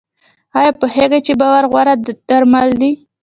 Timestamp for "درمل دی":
2.29-2.91